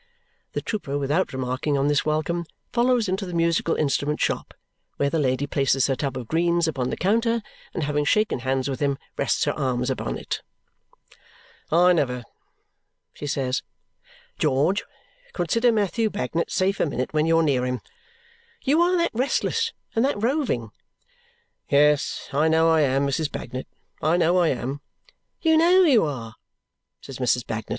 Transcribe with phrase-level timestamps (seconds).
[0.53, 4.55] The trooper, without remarking on this welcome, follows into the musical instrument shop,
[4.97, 8.67] where the lady places her tub of greens upon the counter, and having shaken hands
[8.67, 10.41] with him, rests her arms upon it.
[11.71, 12.23] "I never,"
[13.13, 13.61] she says,
[14.39, 14.83] "George,
[15.33, 17.79] consider Matthew Bagnet safe a minute when you're near him.
[18.63, 20.71] You are that restless and that roving"
[21.69, 22.27] "Yes!
[22.33, 23.31] I know I am, Mrs.
[23.31, 23.67] Bagnet.
[24.01, 24.81] I know I am."
[25.43, 26.33] "You know you are!"
[27.01, 27.45] says Mrs.
[27.45, 27.69] Bagnet.